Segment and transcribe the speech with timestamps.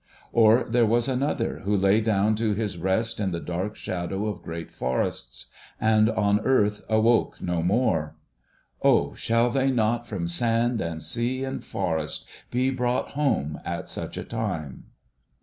[0.33, 4.41] Or there was another, who lay down to his rest in the dark shadow of
[4.41, 8.15] great forests, and, on earth, awoke no more.
[8.81, 14.17] O shall they not, from sand and sea and forest, be brought home at such
[14.17, 14.85] a time